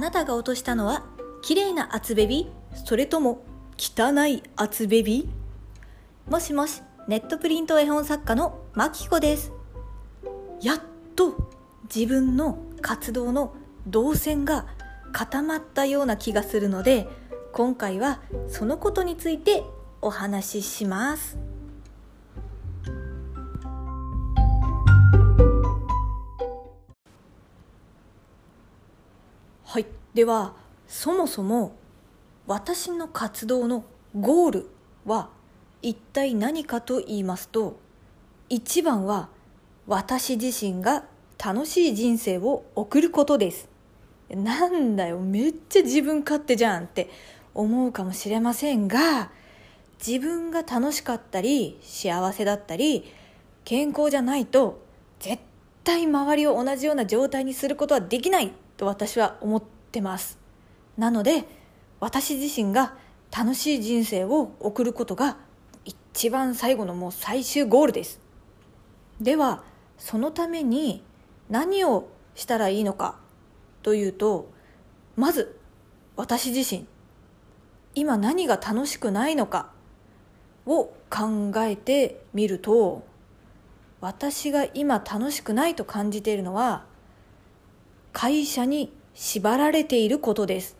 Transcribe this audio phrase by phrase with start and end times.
[0.00, 1.04] なたが落としたのは
[1.42, 2.50] 綺麗な厚ベビ？
[2.84, 3.44] それとも
[3.78, 5.28] 汚い厚ベビ？
[6.28, 9.52] もしもしネットプリント絵本作家のまきこです。
[10.60, 10.80] やっ
[11.14, 11.50] と
[11.94, 13.54] 自分の活動の
[13.86, 14.66] 動線が
[15.12, 17.08] 固まったような気がするので
[17.52, 19.64] 今回はそのことについて
[20.02, 21.38] お話しします。
[30.14, 30.54] では
[30.88, 31.76] そもそも
[32.46, 33.84] 私の活動の
[34.18, 34.70] ゴール
[35.04, 35.30] は
[35.82, 37.78] 一体何かと言いますと
[38.48, 39.28] 一番は
[39.86, 41.04] 私自身が
[41.42, 43.68] 楽しい人生を送ることです。
[44.28, 47.10] なんだよめっちゃ自分勝手じゃんって
[47.54, 49.30] 思うかもしれませんが
[50.04, 53.12] 自分が楽しかったり幸せだったり
[53.64, 54.84] 健康じゃないと
[55.18, 55.42] 絶
[55.82, 60.38] 対周りを同じような状態にすることはできないと私は思ってます。
[60.96, 61.46] なので
[61.98, 62.94] 私自身が
[63.36, 65.36] 楽しい人生を送ることが
[65.84, 68.20] 一番最後のもう最終ゴールです。
[69.20, 69.62] では
[69.98, 71.02] そのために
[71.48, 73.18] 何をしたらいいのか
[73.82, 74.50] というと
[75.16, 75.58] まず
[76.16, 76.86] 私自身
[77.94, 79.72] 今何が楽しくないのか
[80.66, 83.04] を考えてみると
[84.00, 86.84] 私が今楽しくないと感じているのは
[88.12, 90.78] 会社に縛られていることです。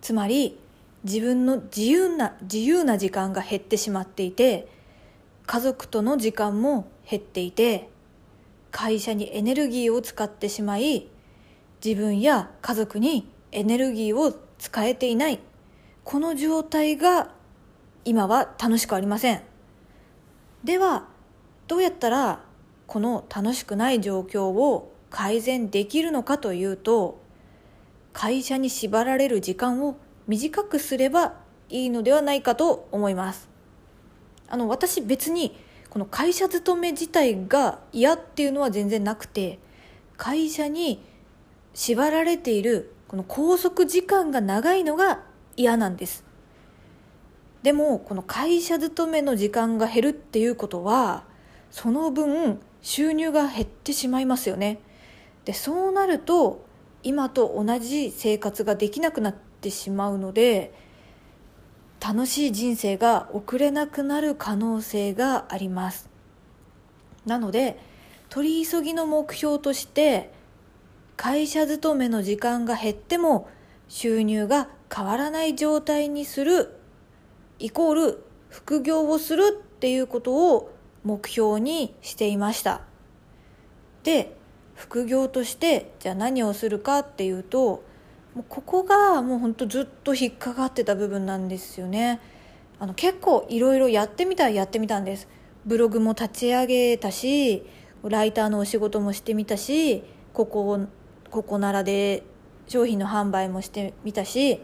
[0.00, 0.58] つまり
[1.04, 4.66] 自分の自由な自由な時間が減ってしまっていて
[5.46, 7.90] 家族との時間も減っていて
[8.70, 11.08] 会社にエネルギーを使ってしまい
[11.84, 15.40] 自分や家族にエネルギーを使えていない。
[16.02, 17.30] この状態が
[18.06, 19.42] 今は楽しくありません。
[20.64, 21.08] では
[21.66, 22.40] どうやったら
[22.86, 27.20] この楽しくない状況を改善できるのかというと
[28.12, 29.96] 会社に縛られる時間を
[30.26, 31.34] 短くすれば
[31.70, 33.48] いいのではないかと思います。
[34.48, 35.56] あの私別に
[35.90, 39.58] この会社勤め自体が嫌っていうのは全然なくて
[40.16, 41.02] 会社に
[41.74, 45.22] 縛られているこの拘束時間が長いのが
[45.56, 46.24] 嫌なんです。
[47.62, 51.24] でもこの会社勤めの時間が減るっていうことは
[51.70, 54.80] その分収入が減ってしまいますよね。
[55.48, 56.66] でそうなると
[57.02, 60.74] 今と同じ生活ができなくなってしまうので
[62.00, 66.10] 楽しい人生が送れなくなる可能性があります。
[67.24, 67.80] なので
[68.28, 70.34] 取り急ぎの目標として
[71.16, 73.48] 会社勤めの時間が減っても
[73.88, 76.78] 収入が変わらない状態にする
[77.58, 80.70] イコール副業をするっていうことを
[81.04, 82.82] 目標にしていました。
[84.02, 84.36] で
[84.78, 87.82] 副業としてじゃあ何をするかっていうと
[88.48, 92.20] ここがもうほんとずっと引っかかってた部分なんですよね。
[92.78, 95.26] あの結構いろいろやってみたらやってみたんです。
[95.66, 97.66] ブログも立ち上げたし
[98.04, 100.86] ライターのお仕事もしてみたしここ
[101.28, 102.22] ここならで
[102.68, 104.60] 商品の販売もしてみたし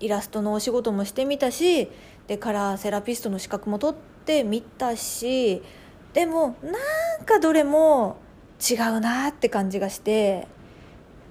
[0.00, 1.88] イラストのお仕事もしてみたし
[2.26, 5.62] でカラーセラピストの資格も取ってみたし
[6.12, 8.18] でもなんかどれも
[8.70, 10.48] 違うなって感じがして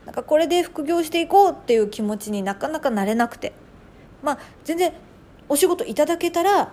[0.05, 3.53] なんかこれで副業していこうっていう気持ちになかなかなれなくて。
[4.23, 4.93] まあ全然
[5.49, 6.71] お仕事いただけたら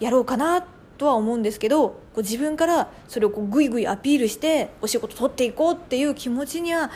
[0.00, 0.66] やろうかな
[0.98, 6.90] とは思うんですけどこう自分からそれをこうグイグイアピールしてお仕事取っていこうっていう気持ちには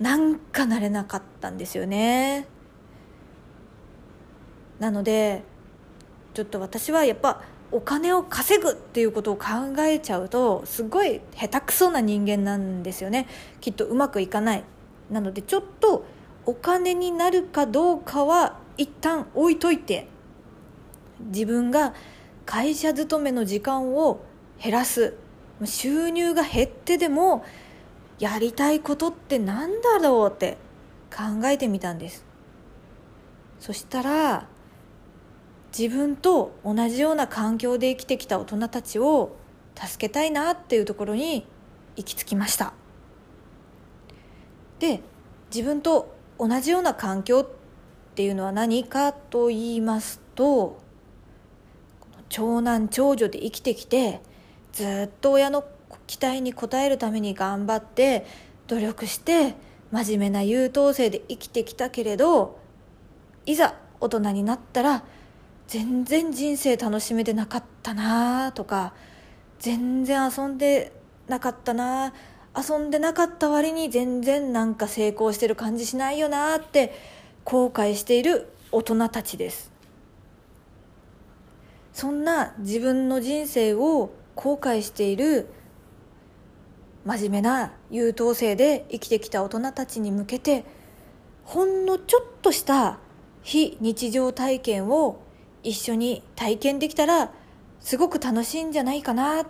[0.00, 2.48] なんかなれなかったんですよね。
[4.80, 5.42] なので
[6.32, 9.44] ちょっと私はやっぱお金を稼ぐっていうことを考
[9.80, 13.26] えちゃうとすごい下手くそな人間なんですよね。
[13.60, 14.64] きっとうまくいかない。
[15.10, 16.04] なのでちょっと
[16.46, 20.08] お金になるかどうかは一旦置いといて
[21.20, 21.94] 自分が
[22.46, 24.20] 会社勤めの時間を
[24.62, 25.14] 減らす。
[25.64, 27.44] 収入が減ってでも
[28.18, 30.58] やりたいことって何だろうって
[31.10, 32.24] 考えてみたんです。
[33.60, 34.46] そしたら
[35.76, 39.36] 自分と同じような環境で生きてきた大人たちを
[39.74, 41.46] 助けたいなっていうところに
[41.96, 42.72] 行き着きました。
[44.78, 45.00] で
[45.52, 47.48] 自分と同じような環境っ
[48.14, 50.78] ていうのは何かと言いますと
[52.28, 54.20] 長男長女で生きてきて
[54.72, 55.64] ずっと親の
[56.06, 58.26] 期待に応えるために頑張って
[58.66, 59.54] 努力して
[59.92, 62.58] 真面目な優等生で生きてきたけれど
[63.46, 65.04] いざ大人になったら
[65.66, 68.92] 全然人生楽しめてなかったなとか
[69.58, 70.92] 全然遊んで
[71.26, 72.12] なかったな
[72.56, 76.92] 遊んでなかった割に全然なんか成功してる感じしないよなって
[77.44, 79.72] 後悔している大人たちです。
[81.92, 85.48] そんな自分の人生を後悔している
[87.04, 90.64] 真面目な優等生で生きてきた大人たちに向けて
[91.44, 92.98] ほんのちょっとした
[93.42, 95.23] 非日常体験を
[95.64, 97.32] 一緒に体験できたら
[97.80, 99.46] すごく楽しいんじゃないかな。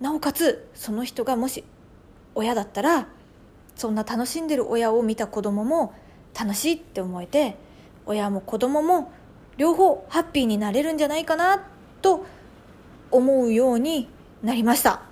[0.00, 1.64] なおかつその人がもし
[2.34, 3.08] 親だったら
[3.74, 5.94] そんな楽しんでる親を見た子供も
[6.38, 7.56] 楽しいって思えて
[8.04, 9.10] 親も子供も
[9.56, 11.66] 両方ハッピーになれるんじゃないかな
[12.02, 12.26] と
[13.10, 14.08] 思うように
[14.42, 15.02] なりました。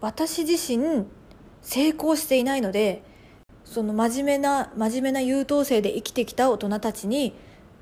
[0.00, 1.06] 私自身
[1.62, 3.02] 成功していないので
[3.64, 7.34] その真面目な真面目な優等生で生きてきた大人たちに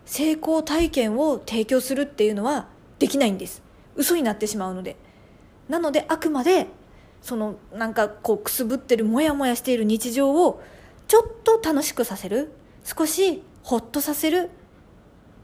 [0.06, 2.68] 成功体験を提供するっていうのは
[2.98, 3.62] できないんです。
[3.96, 4.96] 嘘になってしまうので。
[5.68, 6.66] なのであくまで
[7.22, 10.62] そのなんかこうくすぶってるモヤモヤしている日常を
[11.08, 12.52] ちょっと楽しくさせる。
[12.84, 14.50] 少しホッとさせる。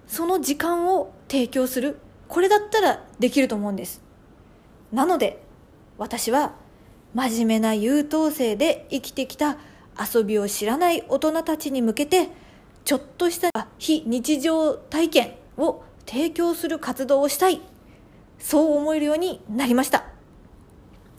[0.06, 1.98] その時間を提供する。
[2.28, 4.02] これだったらできると思うんです。
[4.92, 5.42] なので
[5.98, 6.52] 私は
[7.14, 9.56] 真面目な優等生で生きてきた
[9.98, 12.28] 遊びを知らない大人たちに向けて
[12.84, 17.60] ちょっとした非日常体験を提供する活動をしたい。
[18.38, 20.04] そう思えるようになりました。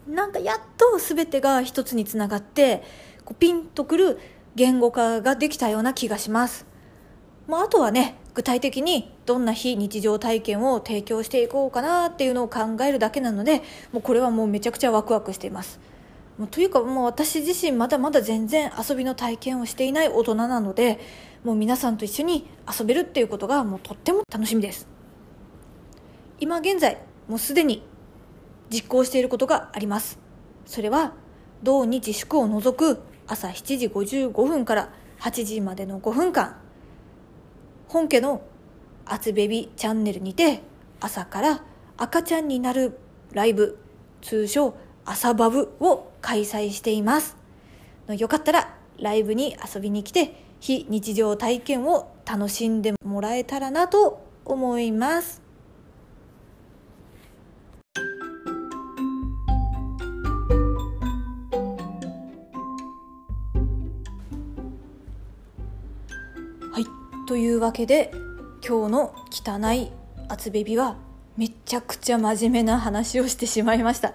[0.08, 2.84] なんかやっと全てが一つにつながって
[3.24, 4.20] こうピンとくる
[4.56, 6.66] 言語化ができたような気がします、
[7.48, 13.62] まあ、あとはね具体的にどんな非日常体験を提供していこうかなっていうのを考えるだけなので
[13.92, 15.80] もうこれはもうめちゃくちゃワクワクしています。
[16.42, 21.00] もうというかもう私自身まだまだ全然遊びの体験をしていない大人なので
[21.44, 24.88] もう皆さんと一緒に遊べるっていうことがもうとっても楽しみです。
[26.40, 26.98] 今現在
[27.28, 27.84] もうすでに
[28.72, 30.18] 実行していることがあります。
[30.66, 31.14] それは
[31.62, 34.90] 土日祝を除く朝7時55分から
[35.20, 36.58] 8時までの5分間。
[37.88, 38.42] 本家の
[39.06, 40.64] 「あつベビチャンネル」にて
[41.02, 41.64] 朝から
[41.98, 42.98] 赤ちゃんになる
[43.32, 43.78] ライブ
[44.24, 44.74] 通称
[45.06, 47.38] 朝バブを開催しています。
[48.08, 55.42] よかったらライブに遊びに来て非日常体験を楽しんでもらえたらなと思います。
[67.32, 68.12] というわけで
[68.68, 69.90] 今日の汚い
[70.28, 70.98] 厚ベビは
[71.38, 74.14] めちゃくちゃ真面目な話をしてしまいました。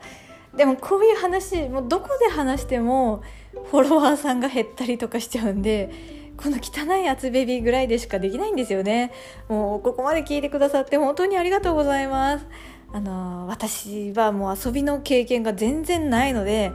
[0.56, 3.22] でもこういう話もうどこで話しても
[3.70, 5.90] フォロワーさんが減ったりとかしちゃうんで
[6.36, 9.12] この汚い厚ベビーぐらいでしかできないんですよね
[9.48, 12.46] もうここまで聞いてくださって本当にありがとうございます
[12.92, 16.72] あの私はもう遊びの経験が全然ないので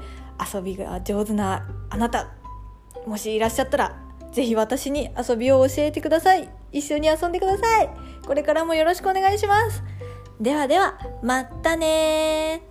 [0.54, 2.32] 遊びが上手なあなた
[3.06, 6.50] もしいらっしゃったらぜひ私に遊びを教えてください。
[6.72, 7.90] 一緒に遊んでください。
[8.26, 9.84] これからもよろしくお願いします。
[10.40, 12.71] ではでは、またね